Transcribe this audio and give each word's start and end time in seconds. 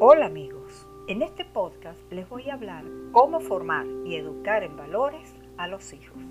Hola 0.00 0.26
amigos, 0.26 0.86
en 1.08 1.22
este 1.22 1.44
podcast 1.44 1.98
les 2.12 2.28
voy 2.28 2.48
a 2.48 2.54
hablar 2.54 2.84
cómo 3.10 3.40
formar 3.40 3.84
y 4.06 4.14
educar 4.14 4.62
en 4.62 4.76
valores 4.76 5.34
a 5.56 5.66
los 5.66 5.92
hijos. 5.92 6.22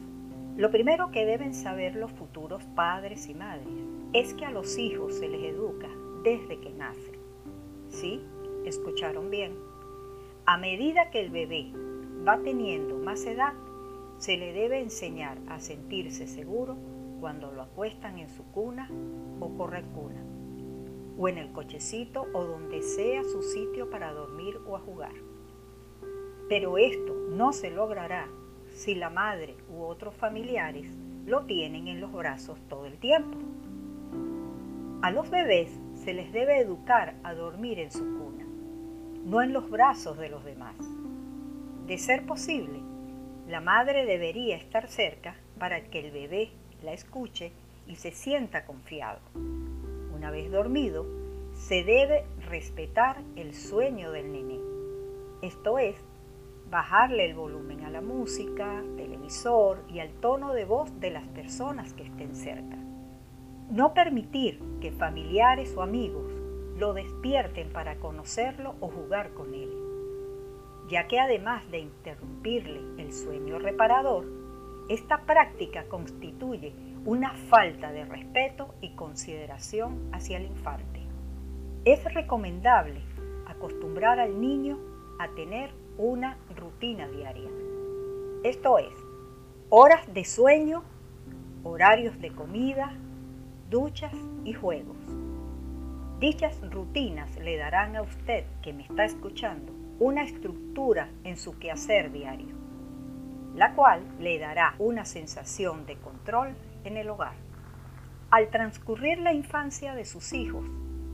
Lo 0.55 0.71
primero 0.71 1.12
que 1.12 1.26
deben 1.26 1.54
saber 1.54 1.97
los 1.97 2.10
futuros 2.13 2.63
padres 2.78 3.28
y 3.28 3.33
madres 3.33 3.67
es 4.13 4.33
que 4.35 4.46
a 4.46 4.51
los 4.51 4.78
hijos 4.78 5.15
se 5.15 5.28
les 5.28 5.53
educa 5.53 5.90
desde 6.24 6.62
que 6.62 6.69
nacen. 6.69 7.19
¿Sí? 7.90 8.22
¿Escucharon 8.63 9.29
bien? 9.29 9.53
A 10.46 10.58
medida 10.58 11.10
que 11.10 11.20
el 11.20 11.29
bebé 11.29 11.74
va 12.26 12.38
teniendo 12.38 12.96
más 12.96 13.26
edad, 13.26 13.52
se 14.18 14.38
le 14.38 14.54
debe 14.54 14.79
enseñar 14.79 15.40
a 15.49 15.60
sentirse 15.60 16.26
seguro 16.26 16.77
cuando 17.20 17.52
lo 17.52 17.63
acuestan 17.63 18.18
en 18.18 18.30
su 18.30 18.45
cuna 18.45 18.90
o 19.41 19.49
corre 19.58 19.84
cuna 19.94 20.37
o 21.17 21.27
en 21.27 21.38
el 21.38 21.52
cochecito 21.52 22.27
o 22.34 22.45
donde 22.45 22.81
sea 22.81 23.23
su 23.23 23.41
sitio 23.41 23.89
para 23.89 24.13
dormir 24.13 24.59
o 24.67 24.76
a 24.76 24.80
jugar. 24.80 25.13
Pero 26.48 26.77
esto 26.77 27.13
no 27.31 27.52
se 27.53 27.71
logrará 27.71 28.27
si 28.70 28.95
la 28.95 29.09
madre 29.09 29.55
u 29.70 29.84
otros 29.84 30.16
familiares 30.16 30.85
lo 31.26 31.45
tienen 31.45 31.88
en 31.88 31.99
los 31.99 32.13
brazos 32.13 32.59
todo 32.70 32.85
el 32.85 32.98
tiempo. 32.99 33.38
A 35.02 35.12
los 35.12 35.30
bebés 35.30 35.71
se 35.95 36.13
les 36.13 36.31
debe 36.31 36.59
educar 36.59 37.16
a 37.23 37.34
dormir 37.34 37.79
en 37.79 37.91
su 37.91 37.99
cuna, 37.99 38.45
no 39.26 39.41
en 39.41 39.54
los 39.54 39.70
brazos 39.70 40.18
de 40.18 40.29
los 40.29 40.45
demás. 40.45 40.76
De 41.85 41.98
ser 41.98 42.26
posible, 42.26 42.79
la 43.48 43.62
madre 43.62 44.05
debería 44.05 44.55
estar 44.55 44.88
cerca 44.88 45.35
para 45.57 45.81
que 45.90 45.99
el 45.99 46.12
bebé 46.12 46.52
la 46.84 46.93
escuche 46.93 47.52
y 47.88 47.95
se 47.95 48.12
sienta 48.12 48.65
confiado 48.65 49.20
una 50.27 50.36
vez 50.36 50.52
dormido, 50.52 51.05
se 51.54 51.86
debe 51.86 52.26
respetar 52.49 53.24
el 53.38 53.54
sueño 53.54 54.12
del 54.12 54.34
nené. 54.34 54.60
Esto 55.41 55.79
es, 55.79 55.96
bajarle 56.70 57.24
el 57.24 57.34
volumen 57.34 57.85
a 57.85 57.90
la 57.90 58.02
música, 58.02 58.84
televisor 58.98 59.85
y 59.87 59.99
al 59.99 60.10
tono 60.20 60.54
de 60.54 60.65
voz 60.65 60.99
de 60.99 61.12
las 61.12 61.26
personas 61.29 61.93
que 61.93 62.04
estén 62.04 62.35
cerca. 62.35 62.76
No 63.70 63.93
permitir 63.93 64.59
que 64.81 64.91
familiares 64.91 65.73
o 65.77 65.81
amigos 65.81 66.30
lo 66.77 66.93
despierten 66.93 67.69
para 67.69 67.95
conocerlo 67.95 68.75
o 68.81 68.89
jugar 68.89 69.33
con 69.33 69.53
él, 69.53 69.71
ya 70.89 71.07
que 71.07 71.21
además 71.21 71.71
de 71.71 71.80
interrumpirle 71.80 72.81
el 72.97 73.13
sueño 73.13 73.59
reparador, 73.59 74.25
esta 74.89 75.21
práctica 75.21 75.85
constituye 75.85 76.73
una 77.08 77.33
falta 77.50 77.94
de 77.94 78.03
respeto 78.03 78.75
y 78.81 78.89
consideración 78.89 80.09
hacia 80.11 80.39
el 80.39 80.45
infante. 80.47 81.00
Es 81.86 82.03
recomendable 82.14 83.02
acostumbrar 83.47 84.19
al 84.19 84.41
niño 84.41 84.77
a 85.17 85.30
tener 85.30 85.69
una 85.97 86.36
rutina 86.53 87.08
diaria. 87.08 87.49
Esto 88.44 88.77
es, 88.77 88.94
horas 89.69 90.02
de 90.14 90.25
sueño, 90.25 90.83
horarios 91.64 92.19
de 92.19 92.31
comida, 92.31 92.91
duchas 93.69 94.14
y 94.44 94.52
juegos. 94.52 94.97
Dichas 96.19 96.59
rutinas 96.69 97.33
le 97.38 97.55
darán 97.55 97.95
a 97.95 98.02
usted 98.02 98.44
que 98.61 98.73
me 98.73 98.83
está 98.83 99.05
escuchando 99.05 99.71
una 99.99 100.23
estructura 100.23 101.08
en 101.23 101.38
su 101.38 101.58
quehacer 101.58 102.11
diario, 102.11 102.53
la 103.55 103.75
cual 103.75 104.02
le 104.19 104.39
dará 104.39 104.75
una 104.77 105.05
sensación 105.05 105.86
de 105.86 105.95
control 105.95 106.49
en 106.88 106.97
el 106.97 107.09
hogar. 107.09 107.35
Al 108.31 108.49
transcurrir 108.49 109.19
la 109.19 109.33
infancia 109.33 109.93
de 109.93 110.05
sus 110.05 110.33
hijos, 110.33 110.66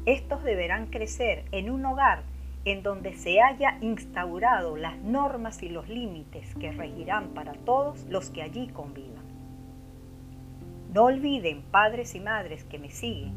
estos 0.06 0.44
deberán 0.44 0.88
crecer 0.88 1.46
en 1.52 1.70
un 1.70 1.86
hogar 1.86 2.24
en 2.66 2.82
donde 2.82 3.14
se 3.14 3.42
haya 3.42 3.78
instaurado 3.82 4.78
las 4.78 4.98
normas 4.98 5.62
y 5.64 5.70
los 5.70 5.90
límites 5.90 6.56
que 6.56 6.72
regirán 6.72 7.30
para 7.30 7.54
todos 7.54 8.06
los 8.06 8.30
que 8.30 8.42
allí 8.42 8.68
convivan. 8.70 9.24
No 10.94 11.06
olviden, 11.06 11.62
padres 11.64 12.16
y 12.16 12.20
madres 12.20 12.64
que 12.64 12.80
me 12.80 12.90
siguen, 12.90 13.34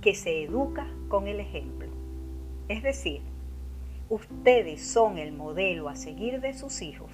que 0.00 0.14
se 0.14 0.44
educa 0.44 0.86
con 1.08 1.26
el 1.26 1.40
ejemplo. 1.40 1.88
Es 2.68 2.82
decir, 2.82 3.22
ustedes 4.08 4.86
son 4.86 5.18
el 5.18 5.32
modelo 5.32 5.88
a 5.88 5.96
seguir 5.96 6.40
de 6.40 6.54
sus 6.54 6.82
hijos. 6.82 7.10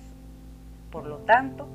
Por 0.91 1.07
lo 1.07 1.19
tanto, 1.19 1.69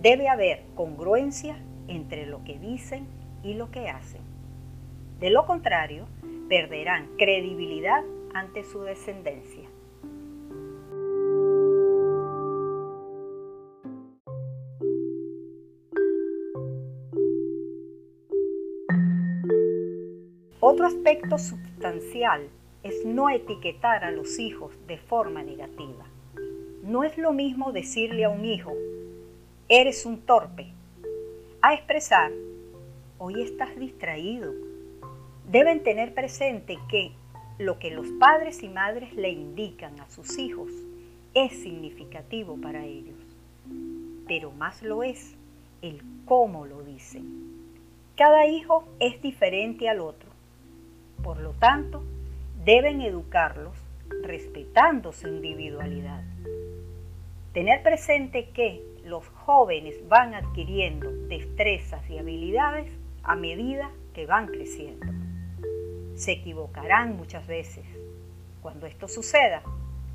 debe 0.00 0.28
haber 0.28 0.64
congruencia 0.74 1.56
entre 1.90 2.26
lo 2.26 2.42
que 2.44 2.58
dicen 2.58 3.06
y 3.42 3.54
lo 3.54 3.70
que 3.70 3.88
hacen. 3.88 4.22
De 5.18 5.30
lo 5.30 5.44
contrario, 5.44 6.06
perderán 6.48 7.08
credibilidad 7.18 8.02
ante 8.32 8.64
su 8.64 8.82
descendencia. 8.82 9.68
Otro 20.60 20.86
aspecto 20.86 21.36
sustancial 21.38 22.48
es 22.82 23.04
no 23.04 23.28
etiquetar 23.28 24.04
a 24.04 24.10
los 24.10 24.38
hijos 24.38 24.72
de 24.86 24.96
forma 24.96 25.42
negativa. 25.42 26.06
No 26.82 27.04
es 27.04 27.18
lo 27.18 27.32
mismo 27.32 27.72
decirle 27.72 28.24
a 28.24 28.30
un 28.30 28.44
hijo, 28.44 28.72
eres 29.68 30.06
un 30.06 30.20
torpe, 30.20 30.72
a 31.62 31.74
expresar, 31.74 32.30
hoy 33.18 33.42
estás 33.42 33.76
distraído. 33.78 34.52
Deben 35.46 35.82
tener 35.82 36.14
presente 36.14 36.78
que 36.88 37.12
lo 37.58 37.78
que 37.78 37.90
los 37.90 38.08
padres 38.18 38.62
y 38.62 38.68
madres 38.68 39.12
le 39.12 39.30
indican 39.30 40.00
a 40.00 40.08
sus 40.08 40.38
hijos 40.38 40.70
es 41.34 41.52
significativo 41.60 42.58
para 42.60 42.86
ellos, 42.86 43.18
pero 44.26 44.52
más 44.52 44.82
lo 44.82 45.02
es 45.02 45.34
el 45.82 46.02
cómo 46.24 46.64
lo 46.64 46.82
dicen. 46.82 47.50
Cada 48.16 48.46
hijo 48.46 48.84
es 48.98 49.20
diferente 49.20 49.88
al 49.88 50.00
otro, 50.00 50.30
por 51.22 51.40
lo 51.40 51.52
tanto, 51.52 52.02
deben 52.64 53.02
educarlos 53.02 53.76
respetando 54.22 55.12
su 55.12 55.28
individualidad. 55.28 56.24
Tener 57.52 57.82
presente 57.82 58.48
que 58.50 58.82
los 59.04 59.26
jóvenes 59.28 59.96
van 60.08 60.34
adquiriendo 60.34 61.10
destrezas 61.28 62.08
y 62.10 62.18
habilidades 62.18 62.90
a 63.22 63.36
medida 63.36 63.90
que 64.14 64.26
van 64.26 64.46
creciendo. 64.46 65.06
Se 66.14 66.32
equivocarán 66.32 67.16
muchas 67.16 67.46
veces. 67.46 67.84
Cuando 68.62 68.86
esto 68.86 69.08
suceda, 69.08 69.62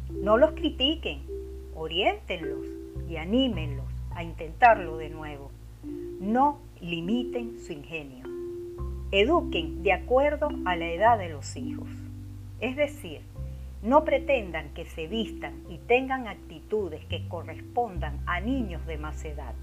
no 0.10 0.38
los 0.38 0.52
critiquen, 0.52 1.24
oriéntenlos 1.74 2.66
y 3.10 3.18
anímenlos 3.18 3.86
a 4.12 4.24
intentarlo 4.24 4.98
de 4.98 5.10
nuevo. 5.10 5.52
No 6.20 6.60
limiten 6.80 7.60
su 7.60 7.74
ingenio. 7.74 8.26
Eduquen 9.12 9.84
de 9.84 9.94
acuerdo 9.94 10.50
a 10.66 10.76
la 10.76 10.90
edad 10.92 11.18
de 11.18 11.30
los 11.30 11.56
hijos. 11.56 11.90
Es 12.60 12.76
decir, 12.76 13.22
no 13.82 14.04
pretendan 14.04 14.74
que 14.74 14.86
se 14.86 15.08
vistan 15.08 15.64
y 15.70 15.78
tengan 15.78 16.28
actitudes 16.28 17.06
que 17.06 17.28
correspondan 17.28 18.20
a 18.26 18.40
niños 18.40 18.86
de 18.86 18.98
más 18.98 19.24
edad. 19.26 19.54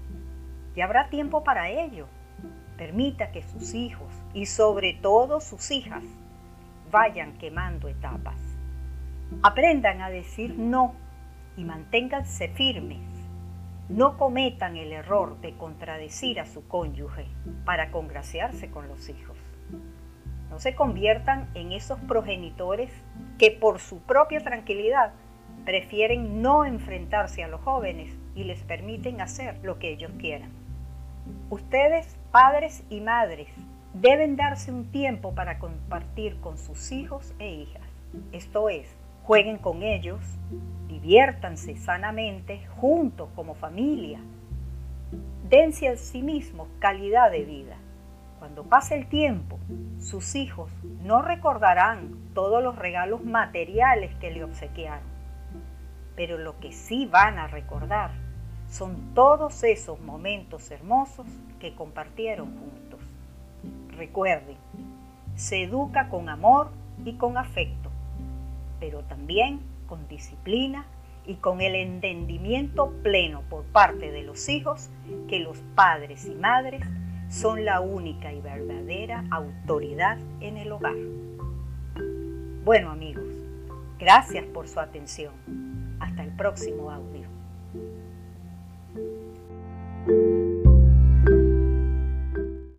Ya 0.75 0.85
habrá 0.85 1.09
tiempo 1.09 1.43
para 1.43 1.69
ello. 1.69 2.07
Permita 2.77 3.31
que 3.31 3.43
sus 3.43 3.73
hijos 3.73 4.11
y 4.33 4.45
sobre 4.45 4.93
todo 4.93 5.39
sus 5.41 5.69
hijas 5.71 6.03
vayan 6.91 7.37
quemando 7.37 7.87
etapas. 7.87 8.39
Aprendan 9.41 10.01
a 10.01 10.09
decir 10.09 10.55
no 10.57 10.93
y 11.57 11.63
manténganse 11.63 12.49
firmes. 12.49 13.01
No 13.89 14.17
cometan 14.17 14.77
el 14.77 14.91
error 14.91 15.39
de 15.41 15.55
contradecir 15.57 16.39
a 16.39 16.45
su 16.45 16.67
cónyuge 16.67 17.27
para 17.65 17.91
congraciarse 17.91 18.71
con 18.71 18.87
los 18.87 19.09
hijos. 19.09 19.32
No 20.49 20.59
se 20.59 20.75
conviertan 20.75 21.49
en 21.55 21.71
esos 21.71 21.99
progenitores 22.01 22.91
que 23.37 23.51
por 23.51 23.79
su 23.79 23.99
propia 24.01 24.41
tranquilidad 24.41 25.13
prefieren 25.65 26.41
no 26.41 26.65
enfrentarse 26.65 27.43
a 27.43 27.47
los 27.47 27.61
jóvenes 27.61 28.15
y 28.35 28.43
les 28.43 28.61
permiten 28.63 29.21
hacer 29.21 29.57
lo 29.63 29.79
que 29.79 29.91
ellos 29.91 30.11
quieran. 30.19 30.51
Ustedes, 31.49 32.17
padres 32.31 32.83
y 32.89 32.99
madres, 32.99 33.47
deben 33.93 34.35
darse 34.35 34.71
un 34.71 34.91
tiempo 34.91 35.33
para 35.33 35.59
compartir 35.59 36.39
con 36.39 36.57
sus 36.57 36.91
hijos 36.91 37.33
e 37.39 37.49
hijas. 37.49 37.87
Esto 38.31 38.69
es, 38.69 38.87
jueguen 39.23 39.57
con 39.57 39.83
ellos, 39.83 40.19
diviértanse 40.87 41.77
sanamente 41.77 42.65
juntos 42.67 43.29
como 43.35 43.55
familia. 43.55 44.19
Dense 45.49 45.89
a 45.89 45.95
sí 45.95 46.21
mismos 46.21 46.67
calidad 46.79 47.31
de 47.31 47.43
vida. 47.43 47.77
Cuando 48.43 48.63
pase 48.63 48.95
el 48.95 49.07
tiempo, 49.07 49.57
sus 50.01 50.35
hijos 50.35 50.69
no 51.01 51.21
recordarán 51.21 52.11
todos 52.33 52.61
los 52.61 52.75
regalos 52.75 53.23
materiales 53.23 54.13
que 54.15 54.31
le 54.31 54.43
obsequiaron, 54.43 55.07
pero 56.17 56.37
lo 56.37 56.59
que 56.59 56.73
sí 56.73 57.05
van 57.05 57.39
a 57.39 57.47
recordar 57.47 58.11
son 58.67 59.13
todos 59.13 59.63
esos 59.63 60.01
momentos 60.01 60.69
hermosos 60.71 61.25
que 61.61 61.73
compartieron 61.73 62.47
juntos. 62.59 62.99
Recuerden, 63.95 64.57
se 65.37 65.63
educa 65.63 66.09
con 66.09 66.27
amor 66.27 66.69
y 67.05 67.13
con 67.13 67.37
afecto, 67.37 67.91
pero 68.81 69.03
también 69.05 69.61
con 69.87 70.05
disciplina 70.09 70.85
y 71.25 71.35
con 71.35 71.61
el 71.61 71.75
entendimiento 71.75 72.91
pleno 73.03 73.41
por 73.49 73.63
parte 73.63 74.11
de 74.11 74.23
los 74.23 74.49
hijos 74.49 74.89
que 75.29 75.39
los 75.39 75.59
padres 75.75 76.25
y 76.25 76.35
madres 76.35 76.85
son 77.33 77.65
la 77.65 77.81
única 77.81 78.31
y 78.31 78.41
verdadera 78.41 79.25
autoridad 79.31 80.19
en 80.39 80.57
el 80.57 80.71
hogar. 80.71 80.95
Bueno 82.63 82.91
amigos, 82.91 83.33
gracias 83.97 84.45
por 84.45 84.67
su 84.67 84.79
atención. 84.79 85.33
Hasta 85.99 86.23
el 86.23 86.29
próximo 86.35 86.91
audio. 86.91 87.22